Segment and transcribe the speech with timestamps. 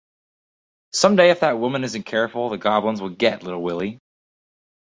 [0.93, 3.99] Some day if that woman isn't careful the goblins will get little Willie.